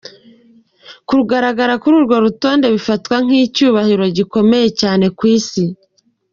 Kugaragara 1.09 1.73
kuri 1.81 1.93
urwo 1.99 2.15
rutonde 2.25 2.67
bifatwa 2.75 3.15
nk’icyubahiro 3.25 4.03
gikomeye 4.17 4.67
cyane 4.81 5.05
ku 5.17 5.23
Isi. 5.37 5.63